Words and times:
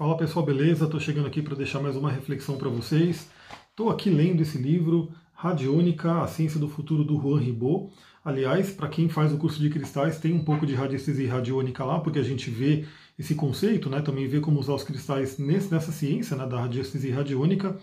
Fala 0.00 0.16
pessoal, 0.16 0.46
beleza? 0.46 0.86
Estou 0.86 0.98
chegando 0.98 1.26
aqui 1.26 1.42
para 1.42 1.54
deixar 1.54 1.78
mais 1.78 1.94
uma 1.94 2.10
reflexão 2.10 2.56
para 2.56 2.70
vocês. 2.70 3.28
Estou 3.68 3.90
aqui 3.90 4.08
lendo 4.08 4.40
esse 4.40 4.56
livro, 4.56 5.12
Radiônica, 5.34 6.22
a 6.22 6.26
Ciência 6.26 6.58
do 6.58 6.70
Futuro, 6.70 7.04
do 7.04 7.20
Juan 7.20 7.38
Ribot. 7.38 7.92
Aliás, 8.24 8.70
para 8.72 8.88
quem 8.88 9.10
faz 9.10 9.30
o 9.30 9.36
curso 9.36 9.60
de 9.60 9.68
cristais, 9.68 10.18
tem 10.18 10.32
um 10.32 10.42
pouco 10.42 10.64
de 10.64 10.74
radiestesia 10.74 11.26
e 11.26 11.28
radiônica 11.28 11.84
lá, 11.84 12.00
porque 12.00 12.18
a 12.18 12.22
gente 12.22 12.48
vê 12.48 12.86
esse 13.18 13.34
conceito, 13.34 13.90
né? 13.90 14.00
também 14.00 14.26
vê 14.26 14.40
como 14.40 14.58
usar 14.58 14.72
os 14.72 14.84
cristais 14.84 15.36
nesse, 15.36 15.70
nessa 15.70 15.92
ciência 15.92 16.34
né? 16.34 16.46
da 16.46 16.58
radiestesia 16.62 17.10
e 17.10 17.12
radiônica. 17.12 17.78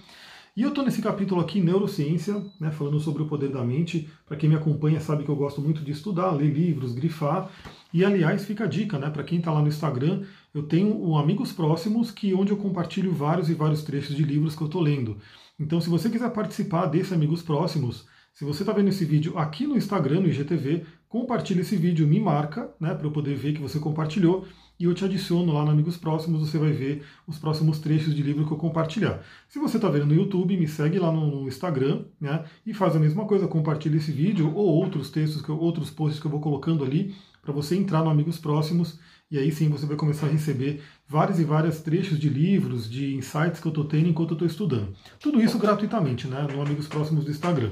E 0.57 0.63
eu 0.63 0.69
estou 0.69 0.83
nesse 0.83 1.03
capítulo 1.03 1.39
aqui, 1.39 1.61
Neurociência, 1.61 2.43
né, 2.59 2.71
falando 2.71 2.99
sobre 2.99 3.21
o 3.21 3.27
poder 3.27 3.49
da 3.49 3.63
mente. 3.63 4.09
Para 4.25 4.35
quem 4.35 4.49
me 4.49 4.55
acompanha 4.55 4.99
sabe 4.99 5.23
que 5.23 5.29
eu 5.29 5.35
gosto 5.35 5.61
muito 5.61 5.83
de 5.83 5.91
estudar, 5.91 6.31
ler 6.31 6.51
livros, 6.51 6.95
grifar. 6.95 7.47
E 7.93 8.03
aliás, 8.03 8.45
fica 8.45 8.65
a 8.65 8.67
dica, 8.67 8.99
né? 8.99 9.09
Para 9.09 9.23
quem 9.23 9.39
está 9.39 9.51
lá 9.51 9.61
no 9.61 9.67
Instagram, 9.67 10.23
eu 10.53 10.63
tenho 10.63 11.01
um 11.01 11.17
Amigos 11.17 11.51
Próximos, 11.51 12.11
que 12.11 12.33
onde 12.33 12.51
eu 12.51 12.57
compartilho 12.57 13.13
vários 13.13 13.49
e 13.49 13.53
vários 13.53 13.83
trechos 13.83 14.15
de 14.15 14.23
livros 14.23 14.55
que 14.55 14.61
eu 14.61 14.67
estou 14.67 14.81
lendo. 14.81 15.17
Então, 15.59 15.79
se 15.79 15.89
você 15.89 16.09
quiser 16.09 16.29
participar 16.31 16.85
desse 16.87 17.13
Amigos 17.13 17.41
Próximos, 17.41 18.05
se 18.33 18.45
você 18.45 18.61
está 18.61 18.71
vendo 18.71 18.89
esse 18.89 19.03
vídeo 19.03 19.37
aqui 19.37 19.65
no 19.65 19.75
Instagram, 19.75 20.19
no 20.19 20.27
IGTV, 20.27 20.85
compartilhe 21.09 21.61
esse 21.61 21.75
vídeo, 21.75 22.07
me 22.07 22.19
marca, 22.19 22.69
né, 22.79 22.93
para 22.93 23.07
eu 23.07 23.11
poder 23.11 23.35
ver 23.35 23.53
que 23.53 23.61
você 23.61 23.79
compartilhou 23.79 24.45
e 24.79 24.83
eu 24.83 24.93
te 24.93 25.03
adiciono 25.03 25.51
lá 25.53 25.65
no 25.65 25.71
Amigos 25.71 25.97
Próximos, 25.97 26.41
você 26.41 26.57
vai 26.57 26.71
ver 26.71 27.03
os 27.25 27.39
próximos 27.39 27.79
trechos 27.79 28.13
de 28.13 28.21
livro 28.21 28.45
que 28.45 28.53
eu 28.53 28.57
compartilhar. 28.57 29.23
Se 29.49 29.57
você 29.57 29.77
está 29.77 29.89
vendo 29.89 30.05
no 30.05 30.13
YouTube, 30.13 30.55
me 30.55 30.67
segue 30.67 30.99
lá 30.99 31.11
no 31.11 31.47
Instagram, 31.47 32.05
né? 32.21 32.45
E 32.65 32.73
faz 32.73 32.95
a 32.95 32.99
mesma 32.99 33.25
coisa, 33.25 33.47
compartilha 33.47 33.97
esse 33.97 34.11
vídeo 34.11 34.53
ou 34.53 34.67
outros 34.67 35.09
textos, 35.09 35.41
que 35.41 35.49
eu, 35.49 35.57
outros 35.57 35.89
posts 35.89 36.19
que 36.19 36.27
eu 36.27 36.31
vou 36.31 36.39
colocando 36.39 36.83
ali, 36.83 37.15
para 37.41 37.51
você 37.51 37.75
entrar 37.75 38.03
no 38.03 38.09
Amigos 38.09 38.37
Próximos, 38.37 38.99
e 39.31 39.37
aí 39.37 39.51
sim 39.51 39.67
você 39.67 39.85
vai 39.85 39.97
começar 39.97 40.27
a 40.27 40.29
receber 40.29 40.81
vários 41.07 41.39
e 41.39 41.43
vários 41.43 41.79
trechos 41.79 42.19
de 42.19 42.29
livros, 42.29 42.89
de 42.89 43.15
insights 43.15 43.59
que 43.59 43.67
eu 43.67 43.71
estou 43.71 43.85
tendo 43.85 44.09
enquanto 44.09 44.31
eu 44.31 44.35
estou 44.35 44.47
estudando. 44.47 44.93
Tudo 45.19 45.41
isso 45.41 45.57
gratuitamente, 45.57 46.27
né? 46.27 46.47
No 46.53 46.61
Amigos 46.61 46.87
Próximos 46.87 47.25
do 47.25 47.31
Instagram. 47.31 47.71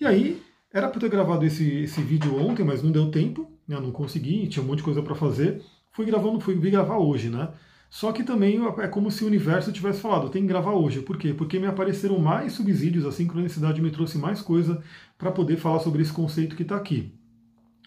E 0.00 0.06
aí, 0.06 0.42
era 0.72 0.88
para 0.88 1.00
ter 1.00 1.08
gravado 1.08 1.44
esse, 1.44 1.82
esse 1.82 2.00
vídeo 2.00 2.36
ontem, 2.36 2.64
mas 2.64 2.82
não 2.82 2.90
deu 2.90 3.10
tempo, 3.10 3.48
né? 3.68 3.78
não 3.78 3.92
consegui, 3.92 4.48
tinha 4.48 4.62
um 4.62 4.66
monte 4.66 4.78
de 4.78 4.84
coisa 4.84 5.02
para 5.02 5.14
fazer 5.14 5.62
fui 5.94 6.04
gravando, 6.04 6.40
fui 6.40 6.54
gravar 6.56 6.98
hoje, 6.98 7.30
né? 7.30 7.48
Só 7.88 8.10
que 8.10 8.24
também 8.24 8.60
é 8.78 8.88
como 8.88 9.08
se 9.08 9.22
o 9.22 9.28
universo 9.28 9.72
tivesse 9.72 10.00
falado, 10.00 10.28
tem 10.28 10.42
que 10.42 10.48
gravar 10.48 10.72
hoje. 10.72 11.00
Por 11.00 11.16
quê? 11.16 11.32
Porque 11.32 11.60
me 11.60 11.68
apareceram 11.68 12.18
mais 12.18 12.52
subsídios, 12.52 13.06
a 13.06 13.12
sincronicidade 13.12 13.80
me 13.80 13.92
trouxe 13.92 14.18
mais 14.18 14.42
coisa 14.42 14.82
para 15.16 15.30
poder 15.30 15.56
falar 15.56 15.78
sobre 15.78 16.02
esse 16.02 16.12
conceito 16.12 16.56
que 16.56 16.62
está 16.64 16.74
aqui. 16.74 17.14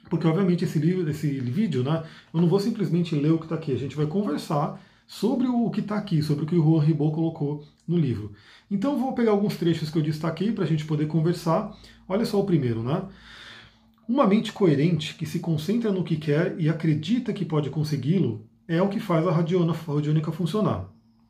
Porque, 0.09 0.25
obviamente, 0.25 0.63
esse, 0.63 0.79
livro, 0.79 1.09
esse 1.09 1.27
vídeo, 1.41 1.83
né, 1.83 2.05
eu 2.33 2.39
não 2.39 2.47
vou 2.47 2.61
simplesmente 2.61 3.13
ler 3.13 3.33
o 3.33 3.37
que 3.37 3.43
está 3.43 3.55
aqui, 3.55 3.73
a 3.73 3.77
gente 3.77 3.97
vai 3.97 4.05
conversar 4.05 4.81
sobre 5.05 5.47
o 5.47 5.69
que 5.69 5.81
está 5.81 5.97
aqui, 5.97 6.23
sobre 6.23 6.45
o 6.45 6.47
que 6.47 6.55
o 6.55 6.63
Juan 6.63 6.81
Ribot 6.81 7.13
colocou 7.13 7.65
no 7.85 7.97
livro. 7.97 8.31
Então, 8.71 8.97
vou 8.97 9.11
pegar 9.11 9.31
alguns 9.31 9.57
trechos 9.57 9.89
que 9.89 9.97
eu 9.97 10.03
destaquei 10.03 10.53
para 10.53 10.63
a 10.63 10.67
gente 10.67 10.85
poder 10.85 11.07
conversar. 11.07 11.77
Olha 12.07 12.25
só 12.25 12.39
o 12.39 12.45
primeiro, 12.45 12.81
né? 12.81 13.03
Uma 14.07 14.25
mente 14.25 14.53
coerente 14.53 15.15
que 15.15 15.25
se 15.25 15.39
concentra 15.39 15.91
no 15.91 16.01
que 16.01 16.15
quer 16.15 16.55
e 16.57 16.69
acredita 16.69 17.33
que 17.33 17.43
pode 17.43 17.69
consegui-lo 17.69 18.47
é 18.65 18.81
o 18.81 18.87
que 18.87 19.01
faz 19.01 19.27
a 19.27 19.31
radiônica 19.31 20.31
funcionar. 20.31 20.85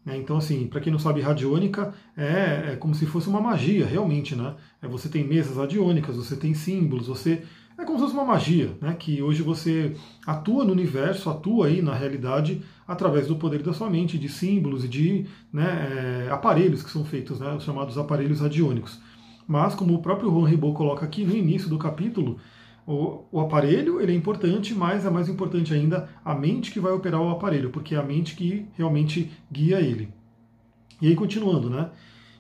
Né? 0.05 0.15
Então, 0.17 0.37
assim, 0.37 0.67
para 0.67 0.79
quem 0.79 0.91
não 0.91 0.99
sabe, 0.99 1.19
radiônica 1.19 1.91
é, 2.15 2.73
é, 2.73 2.75
como 2.75 2.93
se 2.93 3.07
fosse 3.07 3.27
uma 3.27 3.41
magia, 3.41 3.85
realmente, 3.85 4.35
né? 4.35 4.55
É, 4.79 4.87
você 4.87 5.09
tem 5.09 5.23
mesas 5.27 5.57
radiônicas, 5.57 6.15
você 6.15 6.35
tem 6.35 6.53
símbolos, 6.53 7.07
você 7.07 7.41
é 7.77 7.83
como 7.83 7.97
se 7.97 8.05
fosse 8.05 8.15
uma 8.15 8.25
magia, 8.25 8.71
né? 8.79 8.95
Que 8.97 9.23
hoje 9.23 9.41
você 9.41 9.95
atua 10.25 10.63
no 10.63 10.71
universo, 10.71 11.31
atua 11.31 11.67
aí 11.67 11.81
na 11.81 11.95
realidade 11.95 12.61
através 12.87 13.27
do 13.27 13.35
poder 13.37 13.63
da 13.63 13.73
sua 13.73 13.89
mente, 13.89 14.19
de 14.19 14.29
símbolos 14.29 14.85
e 14.85 14.87
de 14.87 15.25
né, 15.51 16.25
é, 16.27 16.31
aparelhos 16.31 16.83
que 16.83 16.91
são 16.91 17.03
feitos, 17.03 17.39
né? 17.39 17.55
Os 17.55 17.63
chamados 17.63 17.97
aparelhos 17.97 18.39
radiônicos. 18.39 18.99
Mas, 19.47 19.73
como 19.73 19.95
o 19.95 20.01
próprio 20.01 20.29
Juan 20.29 20.47
Ribot 20.47 20.75
coloca 20.75 21.05
aqui 21.05 21.23
no 21.23 21.35
início 21.35 21.69
do 21.69 21.77
capítulo, 21.77 22.37
o, 22.87 23.25
o, 23.29 23.41
aparelho 23.41 23.99
ele 23.99 24.13
é 24.13 24.15
importante, 24.15 24.73
mas 24.73 25.05
é 25.05 25.09
mais 25.09 25.27
importante 25.27 25.73
ainda 25.73 26.09
a 26.23 26.33
mente 26.33 26.71
que 26.71 26.79
vai 26.79 26.93
operar 26.93 27.21
o 27.21 27.29
aparelho, 27.29 27.69
porque 27.69 27.93
é 27.93 27.97
a 27.97 28.03
mente 28.03 28.33
que 28.33 28.65
realmente 28.77 29.29
guia 29.51 29.81
ele. 29.81 30.07
E 31.01 31.07
aí, 31.07 31.15
continuando, 31.15 31.69
né? 31.69 31.89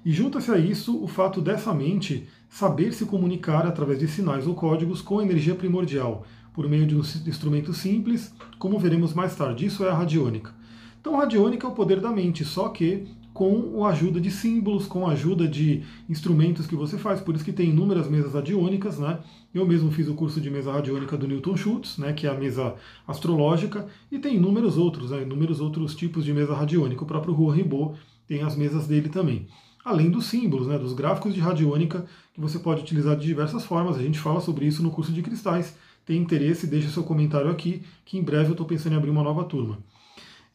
E 0.05 0.11
junta-se 0.13 0.49
a 0.49 0.57
isso 0.57 1.03
o 1.03 1.07
fato 1.07 1.41
dessa 1.41 1.73
mente 1.73 2.29
saber 2.47 2.93
se 2.93 3.05
comunicar 3.05 3.67
através 3.67 3.99
de 3.99 4.07
sinais 4.07 4.47
ou 4.47 4.55
códigos 4.55 5.01
com 5.01 5.21
energia 5.21 5.53
primordial, 5.53 6.25
por 6.53 6.67
meio 6.69 6.87
de 6.87 6.95
um 6.95 7.01
instrumento 7.01 7.73
simples, 7.73 8.33
como 8.57 8.79
veremos 8.79 9.13
mais 9.13 9.35
tarde. 9.35 9.65
Isso 9.65 9.83
é 9.83 9.89
a 9.89 9.93
radiônica. 9.93 10.55
Então, 11.01 11.15
a 11.15 11.19
radiônica 11.19 11.67
é 11.67 11.69
o 11.69 11.73
poder 11.73 11.99
da 11.99 12.09
mente, 12.09 12.45
só 12.45 12.69
que 12.69 13.05
com 13.37 13.85
a 13.85 13.89
ajuda 13.89 14.19
de 14.19 14.31
símbolos, 14.31 14.87
com 14.87 15.05
a 15.05 15.11
ajuda 15.11 15.47
de 15.47 15.83
instrumentos 16.09 16.65
que 16.65 16.75
você 16.75 16.97
faz. 16.97 17.21
Por 17.21 17.35
isso 17.35 17.45
que 17.45 17.53
tem 17.53 17.69
inúmeras 17.69 18.09
mesas 18.09 18.33
radiônicas, 18.33 18.97
né? 18.97 19.19
Eu 19.53 19.63
mesmo 19.63 19.91
fiz 19.91 20.07
o 20.07 20.15
curso 20.15 20.41
de 20.41 20.49
mesa 20.49 20.71
radiônica 20.71 21.15
do 21.15 21.27
Newton 21.27 21.55
Schultz, 21.55 21.99
né, 21.99 22.13
que 22.13 22.25
é 22.25 22.31
a 22.31 22.33
mesa 22.33 22.73
astrológica, 23.07 23.85
e 24.11 24.17
tem 24.17 24.37
inúmeros 24.37 24.75
outros, 24.75 25.11
né, 25.11 25.21
inúmeros 25.21 25.61
outros 25.61 25.95
tipos 25.95 26.25
de 26.25 26.33
mesa 26.33 26.55
radiônica. 26.55 27.03
O 27.03 27.05
próprio 27.05 27.35
Juan 27.35 27.53
Ribot 27.53 27.99
tem 28.27 28.41
as 28.41 28.55
mesas 28.55 28.87
dele 28.87 29.07
também. 29.07 29.45
Além 29.85 30.09
dos 30.09 30.25
símbolos, 30.25 30.65
né, 30.65 30.79
dos 30.79 30.93
gráficos 30.93 31.31
de 31.31 31.39
radiônica, 31.39 32.07
que 32.33 32.41
você 32.41 32.57
pode 32.57 32.81
utilizar 32.81 33.15
de 33.15 33.27
diversas 33.27 33.63
formas. 33.63 33.97
A 33.97 34.01
gente 34.01 34.17
fala 34.17 34.41
sobre 34.41 34.65
isso 34.65 34.81
no 34.81 34.89
curso 34.89 35.11
de 35.11 35.21
cristais. 35.21 35.77
Tem 36.07 36.17
interesse, 36.17 36.65
deixa 36.65 36.89
seu 36.89 37.03
comentário 37.03 37.51
aqui, 37.51 37.83
que 38.03 38.17
em 38.17 38.23
breve 38.23 38.47
eu 38.47 38.53
estou 38.53 38.65
pensando 38.65 38.93
em 38.93 38.95
abrir 38.95 39.11
uma 39.11 39.21
nova 39.21 39.43
turma. 39.43 39.77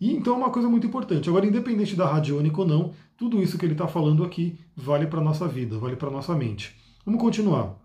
E 0.03 0.13
então 0.13 0.35
é 0.35 0.37
uma 0.37 0.51
coisa 0.51 0.69
muito 0.69 0.85
importante. 0.85 1.29
Agora, 1.29 1.47
independente 1.47 1.95
da 1.95 2.11
radiônica 2.11 2.61
ou 2.61 2.67
não, 2.67 2.93
tudo 3.17 3.41
isso 3.41 3.57
que 3.57 3.65
ele 3.65 3.75
está 3.75 3.87
falando 3.87 4.25
aqui 4.25 4.59
vale 4.75 5.07
para 5.07 5.21
a 5.21 5.23
nossa 5.23 5.47
vida, 5.47 5.79
vale 5.79 5.95
para 5.95 6.09
a 6.09 6.11
nossa 6.11 6.35
mente. 6.35 6.75
Vamos 7.07 7.21
continuar. 7.21 7.77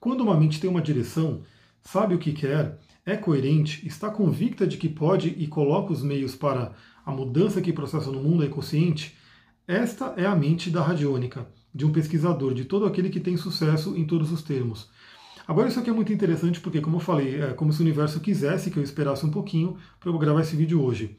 Quando 0.00 0.22
uma 0.22 0.34
mente 0.34 0.58
tem 0.58 0.70
uma 0.70 0.80
direção, 0.80 1.42
sabe 1.82 2.14
o 2.14 2.18
que 2.18 2.32
quer, 2.32 2.78
é 3.04 3.18
coerente, 3.18 3.86
está 3.86 4.08
convicta 4.08 4.66
de 4.66 4.78
que 4.78 4.88
pode 4.88 5.28
e 5.28 5.46
coloca 5.46 5.92
os 5.92 6.02
meios 6.02 6.34
para 6.34 6.72
a 7.04 7.12
mudança 7.12 7.60
que 7.60 7.70
processa 7.70 8.10
no 8.10 8.22
mundo 8.22 8.42
é 8.42 8.48
consciente, 8.48 9.14
esta 9.68 10.14
é 10.16 10.24
a 10.24 10.34
mente 10.34 10.70
da 10.70 10.82
radiônica, 10.82 11.46
de 11.74 11.84
um 11.84 11.92
pesquisador, 11.92 12.54
de 12.54 12.64
todo 12.64 12.86
aquele 12.86 13.10
que 13.10 13.20
tem 13.20 13.36
sucesso 13.36 13.94
em 13.94 14.06
todos 14.06 14.32
os 14.32 14.40
termos. 14.40 14.88
Agora 15.46 15.68
isso 15.68 15.78
aqui 15.78 15.90
é 15.90 15.92
muito 15.92 16.14
interessante 16.14 16.60
porque, 16.60 16.80
como 16.80 16.96
eu 16.96 17.00
falei, 17.00 17.42
é 17.42 17.52
como 17.52 17.74
se 17.74 17.80
o 17.80 17.82
universo 17.82 18.20
quisesse 18.20 18.70
que 18.70 18.78
eu 18.78 18.82
esperasse 18.82 19.26
um 19.26 19.30
pouquinho 19.30 19.76
para 20.00 20.08
eu 20.08 20.18
gravar 20.18 20.40
esse 20.40 20.56
vídeo 20.56 20.82
hoje. 20.82 21.18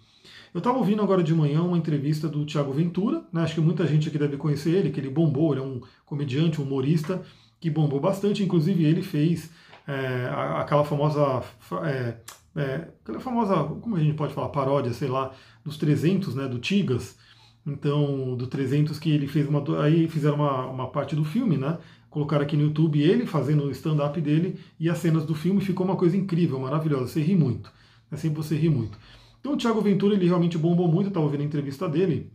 Eu 0.53 0.59
estava 0.59 0.77
ouvindo 0.77 1.01
agora 1.01 1.23
de 1.23 1.33
manhã 1.33 1.61
uma 1.61 1.77
entrevista 1.77 2.27
do 2.27 2.45
Tiago 2.45 2.71
Ventura, 2.71 3.23
né? 3.31 3.41
acho 3.41 3.55
que 3.55 3.61
muita 3.61 3.85
gente 3.85 4.07
aqui 4.07 4.17
deve 4.17 4.37
conhecer 4.37 4.73
ele, 4.73 4.89
que 4.91 4.99
ele 4.99 5.09
bombou, 5.09 5.53
ele 5.53 5.61
é 5.61 5.63
um 5.63 5.81
comediante, 6.05 6.61
um 6.61 6.65
humorista, 6.65 7.21
que 7.59 7.69
bombou 7.69 7.99
bastante, 7.99 8.43
inclusive 8.43 8.83
ele 8.83 9.01
fez 9.01 9.49
é, 9.87 10.29
aquela 10.57 10.83
famosa. 10.83 11.43
É, 11.83 12.17
é, 12.55 12.87
aquela 13.03 13.19
famosa, 13.19 13.55
como 13.81 13.95
a 13.95 13.99
gente 13.99 14.15
pode 14.15 14.33
falar, 14.33 14.49
paródia, 14.49 14.91
sei 14.91 15.07
lá, 15.07 15.31
dos 15.63 15.77
300, 15.77 16.35
né, 16.35 16.47
do 16.47 16.59
Tigas. 16.59 17.17
Então, 17.65 18.35
do 18.35 18.47
300 18.47 18.97
que 18.97 19.11
ele 19.11 19.27
fez 19.27 19.47
uma. 19.47 19.63
Aí 19.83 20.07
fizeram 20.07 20.35
uma, 20.35 20.65
uma 20.67 20.89
parte 20.89 21.15
do 21.15 21.25
filme, 21.25 21.57
né? 21.57 21.77
Colocaram 22.09 22.43
aqui 22.43 22.55
no 22.55 22.63
YouTube 22.63 23.01
ele 23.01 23.25
fazendo 23.25 23.65
o 23.65 23.71
stand-up 23.71 24.19
dele 24.21 24.57
e 24.79 24.89
as 24.89 24.97
cenas 24.97 25.25
do 25.25 25.35
filme 25.35 25.59
ficou 25.59 25.85
uma 25.85 25.97
coisa 25.97 26.15
incrível, 26.15 26.59
maravilhosa. 26.59 27.07
Você 27.07 27.21
ri 27.21 27.35
muito. 27.35 27.71
É 28.09 28.15
sempre 28.15 28.37
você 28.37 28.55
ri 28.55 28.69
muito. 28.69 28.97
Então 29.39 29.53
o 29.53 29.57
Thiago 29.57 29.81
Ventura 29.81 30.15
ele 30.15 30.25
realmente 30.25 30.57
bombou 30.57 30.87
muito, 30.87 31.05
eu 31.05 31.09
estava 31.09 31.25
ouvindo 31.25 31.41
a 31.41 31.45
entrevista 31.45 31.87
dele, 31.87 32.31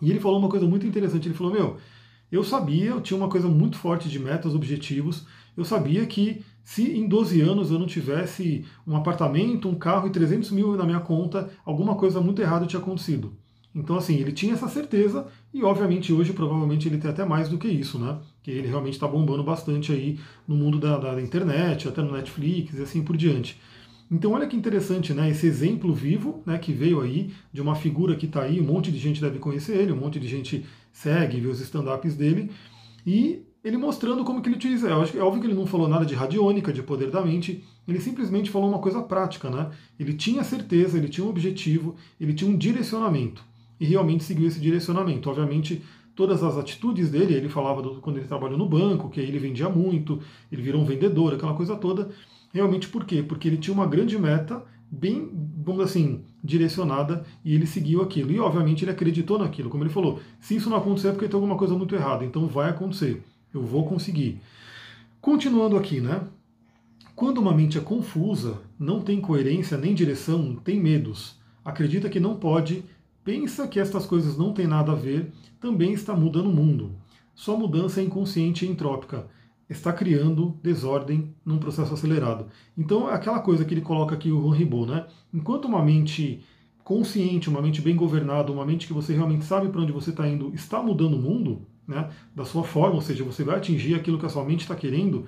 e 0.00 0.10
ele 0.10 0.20
falou 0.20 0.38
uma 0.38 0.48
coisa 0.48 0.66
muito 0.66 0.86
interessante. 0.86 1.28
Ele 1.28 1.34
falou: 1.34 1.52
Meu, 1.52 1.76
eu 2.30 2.42
sabia, 2.44 2.90
eu 2.90 3.00
tinha 3.00 3.16
uma 3.16 3.28
coisa 3.28 3.48
muito 3.48 3.78
forte 3.78 4.08
de 4.08 4.18
metas, 4.18 4.54
objetivos. 4.54 5.26
Eu 5.56 5.64
sabia 5.64 6.04
que 6.06 6.44
se 6.62 6.96
em 6.96 7.08
12 7.08 7.40
anos 7.40 7.70
eu 7.70 7.78
não 7.78 7.86
tivesse 7.86 8.64
um 8.86 8.96
apartamento, 8.96 9.68
um 9.68 9.74
carro 9.74 10.08
e 10.08 10.10
300 10.10 10.50
mil 10.50 10.76
na 10.76 10.84
minha 10.84 11.00
conta, 11.00 11.50
alguma 11.64 11.94
coisa 11.94 12.20
muito 12.20 12.42
errada 12.42 12.66
tinha 12.66 12.80
acontecido. 12.80 13.36
Então, 13.74 13.96
assim, 13.96 14.16
ele 14.16 14.32
tinha 14.32 14.54
essa 14.54 14.68
certeza 14.68 15.26
e, 15.52 15.62
obviamente, 15.62 16.10
hoje 16.10 16.32
provavelmente 16.32 16.88
ele 16.88 16.96
tem 16.96 17.10
até 17.10 17.26
mais 17.26 17.48
do 17.48 17.58
que 17.58 17.68
isso, 17.68 17.98
né? 17.98 18.18
Que 18.42 18.50
ele 18.50 18.68
realmente 18.68 18.94
está 18.94 19.06
bombando 19.06 19.44
bastante 19.44 19.92
aí 19.92 20.18
no 20.48 20.56
mundo 20.56 20.78
da, 20.78 20.96
da 20.96 21.20
internet, 21.20 21.86
até 21.86 22.00
no 22.00 22.12
Netflix 22.12 22.78
e 22.78 22.82
assim 22.82 23.04
por 23.04 23.18
diante. 23.18 23.60
Então 24.10 24.32
olha 24.32 24.46
que 24.46 24.56
interessante, 24.56 25.12
né? 25.12 25.30
Esse 25.30 25.46
exemplo 25.46 25.92
vivo, 25.92 26.42
né, 26.46 26.58
que 26.58 26.72
veio 26.72 27.00
aí 27.00 27.32
de 27.52 27.60
uma 27.60 27.74
figura 27.74 28.14
que 28.14 28.26
está 28.26 28.42
aí, 28.42 28.60
um 28.60 28.64
monte 28.64 28.92
de 28.92 28.98
gente 28.98 29.20
deve 29.20 29.38
conhecer 29.38 29.76
ele, 29.76 29.92
um 29.92 29.96
monte 29.96 30.20
de 30.20 30.28
gente 30.28 30.64
segue, 30.92 31.40
vê 31.40 31.48
os 31.48 31.60
stand-ups 31.60 32.14
dele, 32.14 32.50
e 33.04 33.42
ele 33.64 33.76
mostrando 33.76 34.24
como 34.24 34.40
que 34.40 34.48
ele 34.48 34.56
utiliza. 34.56 34.88
É 34.88 34.94
óbvio 34.94 35.40
que 35.40 35.46
ele 35.48 35.54
não 35.54 35.66
falou 35.66 35.88
nada 35.88 36.06
de 36.06 36.14
radiônica, 36.14 36.72
de 36.72 36.82
poder 36.82 37.10
da 37.10 37.20
mente, 37.20 37.64
ele 37.86 38.00
simplesmente 38.00 38.48
falou 38.48 38.68
uma 38.68 38.78
coisa 38.78 39.02
prática, 39.02 39.50
né? 39.50 39.70
Ele 39.98 40.14
tinha 40.14 40.44
certeza, 40.44 40.96
ele 40.96 41.08
tinha 41.08 41.26
um 41.26 41.30
objetivo, 41.30 41.96
ele 42.20 42.32
tinha 42.32 42.48
um 42.48 42.56
direcionamento, 42.56 43.44
e 43.80 43.84
realmente 43.84 44.22
seguiu 44.22 44.46
esse 44.46 44.60
direcionamento. 44.60 45.28
Obviamente, 45.28 45.82
todas 46.14 46.44
as 46.44 46.56
atitudes 46.56 47.10
dele, 47.10 47.34
ele 47.34 47.48
falava 47.48 47.82
do, 47.82 47.96
quando 47.96 48.18
ele 48.18 48.26
trabalhou 48.26 48.56
no 48.56 48.68
banco, 48.68 49.10
que 49.10 49.20
ele 49.20 49.38
vendia 49.38 49.68
muito, 49.68 50.20
ele 50.50 50.62
virou 50.62 50.80
um 50.80 50.84
vendedor, 50.84 51.34
aquela 51.34 51.54
coisa 51.54 51.74
toda, 51.76 52.10
Realmente 52.56 52.88
por 52.88 53.04
quê? 53.04 53.22
Porque 53.22 53.46
ele 53.46 53.58
tinha 53.58 53.74
uma 53.74 53.86
grande 53.86 54.18
meta 54.18 54.64
bem, 54.90 55.30
vamos 55.62 55.84
assim, 55.84 56.22
direcionada 56.42 57.22
e 57.44 57.54
ele 57.54 57.66
seguiu 57.66 58.00
aquilo. 58.00 58.32
E 58.32 58.40
obviamente 58.40 58.82
ele 58.82 58.90
acreditou 58.90 59.38
naquilo, 59.38 59.68
como 59.68 59.84
ele 59.84 59.90
falou. 59.90 60.20
Se 60.40 60.56
isso 60.56 60.70
não 60.70 60.78
acontecer 60.78 61.08
é 61.08 61.12
porque 61.12 61.28
tem 61.28 61.34
alguma 61.34 61.58
coisa 61.58 61.74
muito 61.74 61.94
errada, 61.94 62.24
então 62.24 62.46
vai 62.46 62.70
acontecer. 62.70 63.22
Eu 63.52 63.60
vou 63.60 63.84
conseguir. 63.86 64.40
Continuando 65.20 65.76
aqui, 65.76 66.00
né? 66.00 66.22
Quando 67.14 67.36
uma 67.42 67.52
mente 67.52 67.76
é 67.76 67.80
confusa, 67.82 68.58
não 68.78 69.02
tem 69.02 69.20
coerência 69.20 69.76
nem 69.76 69.94
direção, 69.94 70.56
tem 70.56 70.80
medos, 70.80 71.38
acredita 71.62 72.08
que 72.08 72.18
não 72.18 72.36
pode, 72.36 72.84
pensa 73.22 73.68
que 73.68 73.78
estas 73.78 74.06
coisas 74.06 74.38
não 74.38 74.54
têm 74.54 74.66
nada 74.66 74.92
a 74.92 74.94
ver, 74.94 75.30
também 75.60 75.92
está 75.92 76.16
mudando 76.16 76.48
o 76.48 76.54
mundo. 76.54 76.92
Sua 77.34 77.54
mudança 77.54 78.00
é 78.00 78.04
inconsciente 78.04 78.64
e 78.64 78.70
entrópica. 78.70 79.26
Está 79.68 79.92
criando 79.92 80.56
desordem 80.62 81.34
num 81.44 81.58
processo 81.58 81.92
acelerado. 81.92 82.46
Então, 82.76 83.10
é 83.10 83.14
aquela 83.14 83.40
coisa 83.40 83.64
que 83.64 83.74
ele 83.74 83.80
coloca 83.80 84.14
aqui 84.14 84.30
o 84.30 84.38
Ron 84.38 84.50
Ribot, 84.50 84.86
né? 84.86 85.06
Enquanto 85.34 85.64
uma 85.64 85.82
mente 85.82 86.40
consciente, 86.84 87.48
uma 87.48 87.60
mente 87.60 87.80
bem 87.80 87.96
governada, 87.96 88.52
uma 88.52 88.64
mente 88.64 88.86
que 88.86 88.92
você 88.92 89.12
realmente 89.12 89.44
sabe 89.44 89.68
para 89.68 89.80
onde 89.80 89.90
você 89.90 90.10
está 90.10 90.26
indo, 90.28 90.54
está 90.54 90.80
mudando 90.80 91.14
o 91.14 91.20
mundo, 91.20 91.62
né? 91.86 92.08
Da 92.34 92.44
sua 92.44 92.62
forma, 92.62 92.94
ou 92.94 93.02
seja, 93.02 93.24
você 93.24 93.42
vai 93.42 93.56
atingir 93.56 93.94
aquilo 93.94 94.18
que 94.18 94.26
a 94.26 94.28
sua 94.28 94.44
mente 94.44 94.60
está 94.60 94.76
querendo 94.76 95.26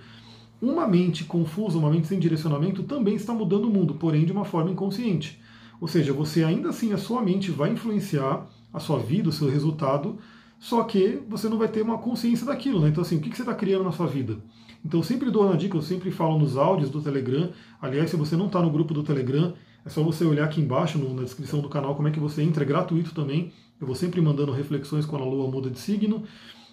uma 0.60 0.86
mente 0.86 1.24
confusa, 1.24 1.78
uma 1.78 1.90
mente 1.90 2.08
sem 2.08 2.18
direcionamento, 2.18 2.82
também 2.82 3.14
está 3.14 3.32
mudando 3.32 3.66
o 3.66 3.70
mundo, 3.70 3.94
porém 3.94 4.24
de 4.24 4.32
uma 4.32 4.44
forma 4.44 4.70
inconsciente. 4.70 5.40
Ou 5.80 5.86
seja, 5.86 6.12
você 6.12 6.42
ainda 6.42 6.70
assim, 6.70 6.92
a 6.92 6.98
sua 6.98 7.22
mente 7.22 7.50
vai 7.50 7.70
influenciar 7.70 8.46
a 8.72 8.80
sua 8.80 8.98
vida, 8.98 9.28
o 9.28 9.32
seu 9.32 9.48
resultado, 9.48 10.18
só 10.58 10.82
que 10.84 11.20
você 11.28 11.48
não 11.48 11.58
vai 11.58 11.68
ter 11.68 11.82
uma 11.82 11.98
consciência 11.98 12.46
daquilo, 12.46 12.80
né? 12.80 12.88
Então, 12.88 13.02
assim, 13.02 13.16
o 13.16 13.20
que 13.20 13.34
você 13.34 13.42
está 13.42 13.54
criando 13.54 13.84
na 13.84 13.92
sua 13.92 14.06
vida? 14.06 14.38
Então, 14.84 15.00
eu 15.00 15.04
sempre 15.04 15.30
dou 15.30 15.46
uma 15.46 15.56
dica, 15.56 15.76
eu 15.76 15.82
sempre 15.82 16.10
falo 16.10 16.38
nos 16.38 16.56
áudios 16.56 16.90
do 16.90 17.00
Telegram. 17.00 17.50
Aliás, 17.80 18.10
se 18.10 18.16
você 18.16 18.36
não 18.36 18.46
está 18.46 18.60
no 18.60 18.70
grupo 18.70 18.92
do 18.92 19.02
Telegram, 19.02 19.54
é 19.84 19.88
só 19.88 20.02
você 20.02 20.24
olhar 20.24 20.44
aqui 20.44 20.60
embaixo 20.60 20.98
no, 20.98 21.14
na 21.14 21.22
descrição 21.22 21.60
do 21.60 21.68
canal 21.68 21.94
como 21.94 22.08
é 22.08 22.10
que 22.10 22.20
você 22.20 22.42
entra, 22.42 22.64
é 22.64 22.66
gratuito 22.66 23.14
também. 23.14 23.52
Eu 23.80 23.86
vou 23.86 23.94
sempre 23.94 24.20
mandando 24.20 24.52
reflexões 24.52 25.06
quando 25.06 25.22
a 25.22 25.26
lua 25.26 25.50
muda 25.50 25.70
de 25.70 25.78
signo. 25.78 26.24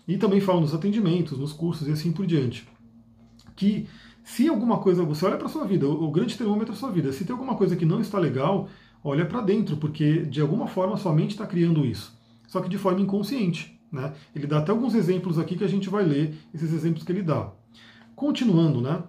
E 0.07 0.17
também 0.17 0.39
falo 0.39 0.61
nos 0.61 0.73
atendimentos, 0.73 1.37
nos 1.37 1.53
cursos 1.53 1.87
e 1.87 1.91
assim 1.91 2.11
por 2.11 2.25
diante 2.25 2.67
que 3.55 3.87
se 4.23 4.47
alguma 4.47 4.79
coisa, 4.79 5.03
você 5.03 5.25
olha 5.25 5.37
para 5.37 5.47
sua 5.47 5.65
vida, 5.65 5.87
o, 5.87 6.11
grande 6.11 6.37
termômetro 6.37 6.73
é 6.73 6.75
a 6.75 6.79
sua 6.79 6.91
vida, 6.91 7.11
se 7.13 7.23
tem 7.25 7.33
alguma 7.33 7.55
coisa 7.55 7.75
que 7.75 7.85
não 7.85 8.01
está 8.01 8.19
legal, 8.19 8.67
olha 9.03 9.25
para 9.25 9.41
dentro, 9.41 9.77
porque 9.77 10.23
de 10.23 10.41
alguma 10.41 10.67
forma 10.67 10.97
sua 10.97 11.13
mente 11.13 11.31
está 11.31 11.45
criando 11.45 11.85
isso, 11.85 12.17
só 12.47 12.59
que 12.59 12.69
de 12.69 12.77
forma 12.77 13.01
inconsciente. 13.01 13.74
Né? 13.95 14.13
Ele 14.35 14.45
dá 14.45 14.59
até 14.59 14.71
alguns 14.71 14.93
exemplos 14.93 15.39
aqui 15.39 15.55
que 15.55 15.63
a 15.63 15.69
gente 15.69 15.89
vai 15.89 16.03
ler, 16.03 16.35
esses 16.53 16.73
exemplos 16.73 17.03
que 17.03 17.11
ele 17.11 17.23
dá. 17.23 17.49
Continuando, 18.13 18.81
né? 18.81 19.01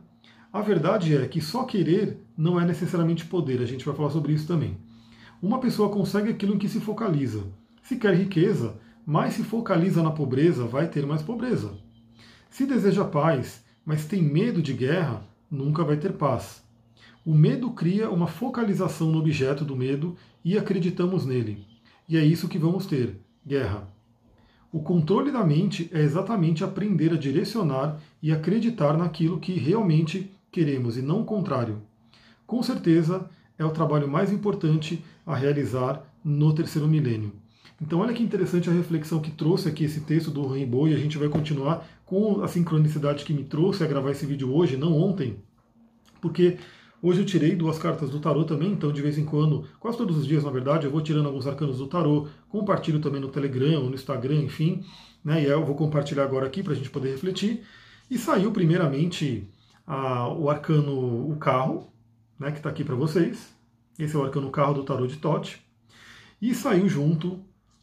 A 0.52 0.60
verdade 0.60 1.16
é 1.16 1.26
que 1.26 1.40
só 1.40 1.64
querer 1.64 2.18
não 2.38 2.58
é 2.58 2.64
necessariamente 2.64 3.26
poder, 3.26 3.60
a 3.60 3.66
gente 3.66 3.84
vai 3.84 3.94
falar 3.94 4.10
sobre 4.10 4.32
isso 4.32 4.46
também. 4.46 4.78
Uma 5.42 5.58
pessoa 5.58 5.90
consegue 5.90 6.30
aquilo 6.30 6.54
em 6.54 6.58
que 6.58 6.68
se 6.68 6.80
focaliza. 6.80 7.42
Se 7.82 7.96
quer 7.96 8.14
riqueza, 8.14 8.78
mas 9.04 9.34
se 9.34 9.42
focaliza 9.42 10.02
na 10.02 10.10
pobreza, 10.10 10.64
vai 10.64 10.88
ter 10.88 11.04
mais 11.04 11.20
pobreza. 11.20 11.72
Se 12.48 12.64
deseja 12.64 13.04
paz, 13.04 13.64
mas 13.84 14.06
tem 14.06 14.22
medo 14.22 14.62
de 14.62 14.72
guerra, 14.72 15.22
nunca 15.50 15.84
vai 15.84 15.96
ter 15.96 16.12
paz. 16.12 16.62
O 17.24 17.34
medo 17.34 17.72
cria 17.72 18.08
uma 18.08 18.28
focalização 18.28 19.10
no 19.10 19.18
objeto 19.18 19.64
do 19.64 19.76
medo 19.76 20.16
e 20.44 20.56
acreditamos 20.56 21.26
nele. 21.26 21.66
E 22.08 22.16
é 22.16 22.24
isso 22.24 22.48
que 22.48 22.58
vamos 22.58 22.86
ter: 22.86 23.20
guerra. 23.44 23.95
O 24.72 24.80
controle 24.80 25.30
da 25.30 25.44
mente 25.44 25.88
é 25.92 26.00
exatamente 26.00 26.64
aprender 26.64 27.12
a 27.12 27.16
direcionar 27.16 28.00
e 28.22 28.32
acreditar 28.32 28.96
naquilo 28.96 29.38
que 29.38 29.52
realmente 29.52 30.30
queremos 30.50 30.96
e 30.96 31.02
não 31.02 31.20
o 31.20 31.24
contrário. 31.24 31.82
Com 32.46 32.62
certeza, 32.62 33.28
é 33.58 33.64
o 33.64 33.70
trabalho 33.70 34.08
mais 34.08 34.32
importante 34.32 35.02
a 35.24 35.34
realizar 35.34 36.02
no 36.24 36.54
terceiro 36.54 36.88
milênio. 36.88 37.32
Então, 37.80 38.00
olha 38.00 38.14
que 38.14 38.22
interessante 38.22 38.70
a 38.70 38.72
reflexão 38.72 39.20
que 39.20 39.30
trouxe 39.30 39.68
aqui 39.68 39.84
esse 39.84 40.00
texto 40.00 40.30
do 40.30 40.46
Rainbow, 40.46 40.88
e 40.88 40.94
a 40.94 40.98
gente 40.98 41.18
vai 41.18 41.28
continuar 41.28 41.86
com 42.06 42.42
a 42.42 42.48
sincronicidade 42.48 43.24
que 43.24 43.34
me 43.34 43.44
trouxe 43.44 43.84
a 43.84 43.86
gravar 43.86 44.12
esse 44.12 44.24
vídeo 44.24 44.54
hoje, 44.54 44.76
não 44.76 44.96
ontem, 44.96 45.36
porque 46.20 46.56
hoje 47.06 47.20
eu 47.20 47.26
tirei 47.26 47.54
duas 47.54 47.78
cartas 47.78 48.10
do 48.10 48.18
tarô 48.18 48.44
também, 48.44 48.72
então 48.72 48.90
de 48.90 49.00
vez 49.00 49.18
em 49.18 49.24
quando, 49.24 49.64
quase 49.78 49.96
todos 49.96 50.16
os 50.16 50.26
dias 50.26 50.44
na 50.44 50.50
verdade, 50.50 50.86
eu 50.86 50.90
vou 50.90 51.00
tirando 51.00 51.26
alguns 51.26 51.46
arcanos 51.46 51.78
do 51.78 51.86
tarô, 51.86 52.28
compartilho 52.48 53.00
também 53.00 53.20
no 53.20 53.28
Telegram, 53.28 53.84
no 53.84 53.94
Instagram, 53.94 54.42
enfim, 54.42 54.82
né, 55.24 55.42
e 55.42 55.46
eu 55.46 55.64
vou 55.64 55.74
compartilhar 55.74 56.24
agora 56.24 56.46
aqui 56.46 56.62
para 56.62 56.72
a 56.72 56.76
gente 56.76 56.90
poder 56.90 57.10
refletir. 57.10 57.62
E 58.10 58.16
saiu 58.16 58.52
primeiramente 58.52 59.48
a, 59.86 60.28
o 60.28 60.48
arcano, 60.48 61.30
o 61.30 61.36
carro, 61.36 61.92
né, 62.38 62.50
que 62.50 62.58
está 62.58 62.70
aqui 62.70 62.84
para 62.84 62.94
vocês. 62.94 63.54
Esse 63.98 64.14
é 64.14 64.18
o 64.18 64.24
arcano 64.24 64.50
carro 64.50 64.74
do 64.74 64.84
tarô 64.84 65.06
de 65.06 65.16
Tote. 65.16 65.60
E 66.40 66.54
saiu 66.54 66.88
junto 66.88 67.40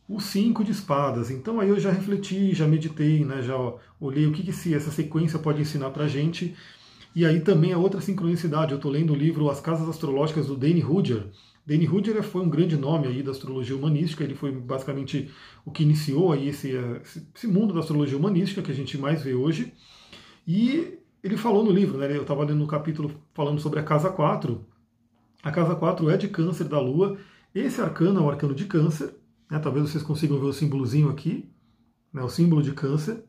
o 0.08 0.20
cinco 0.20 0.64
de 0.64 0.72
espadas. 0.72 1.31
Então 1.31 1.60
aí 1.60 1.70
eu 1.70 1.80
já 1.80 1.92
refleti, 1.92 2.54
já 2.54 2.68
meditei, 2.68 3.25
né, 3.25 3.42
já 3.42 3.56
olhei 4.00 4.28
o 4.28 4.31
que, 4.31 4.44
que 4.44 4.54
se 4.54 4.74
essa 4.74 4.92
sequência 4.92 5.40
pode 5.40 5.62
ensinar 5.62 5.90
para 5.90 6.06
a 6.06 6.08
gente. 6.08 6.56
E 7.15 7.25
aí 7.25 7.39
também 7.39 7.74
a 7.74 7.77
outra 7.77 8.01
sincronicidade. 8.01 8.71
Eu 8.71 8.77
estou 8.77 8.92
lendo 8.92 9.13
o 9.13 9.15
livro 9.15 9.50
As 9.50 9.62
Casas 9.62 9.88
Astrológicas 9.88 10.48
do 10.48 10.56
Danny 10.56 10.80
Rudger. 10.80 11.27
Danny 11.65 11.86
Rudger 11.86 12.21
foi 12.24 12.42
um 12.42 12.50
grande 12.50 12.75
nome 12.75 13.07
aí 13.07 13.21
da 13.21 13.31
astrologia 13.31 13.75
humanística. 13.75 14.24
Ele 14.24 14.36
foi 14.36 14.51
basicamente 14.51 15.30
o 15.65 15.71
que 15.71 15.83
iniciou 15.83 16.33
aí 16.33 16.50
esse, 16.50 16.71
esse 17.36 17.48
mundo 17.48 17.74
da 17.74 17.80
astrologia 17.80 18.18
humanística 18.18 18.62
que 18.62 18.71
a 18.71 18.75
gente 18.75 18.98
mais 18.98 19.21
vê 19.24 19.33
hoje. 19.33 19.74
E 20.48 20.98
ele 21.24 21.38
falou 21.38 21.63
no 21.63 21.71
livro, 21.71 21.98
né, 21.98 22.18
eu 22.18 22.24
estava 22.24 22.44
lendo 22.44 22.60
no 22.60 22.68
capítulo 22.68 23.12
falando 23.33 23.62
sobre 23.62 23.80
a 23.80 23.83
casa 23.83 24.10
4. 24.10 24.65
A 25.42 25.51
casa 25.51 25.75
4 25.75 26.10
é 26.10 26.18
de 26.18 26.27
câncer 26.27 26.65
da 26.65 26.80
Lua. 26.80 27.18
Esse 27.54 27.80
arcano 27.80 28.19
é 28.19 28.24
o 28.24 28.30
arcano 28.30 28.56
de 28.56 28.65
câncer. 28.65 29.13
Né? 29.50 29.60
Talvez 29.60 29.89
vocês 29.89 30.04
consigam 30.04 30.39
ver 30.39 30.48
o 30.48 30.54
símbolozinho 30.54 31.10
aqui, 31.10 31.50
né? 32.12 32.24
o 32.24 32.30
símbolo 32.30 32.63
de 32.63 32.71
câncer. 32.74 33.24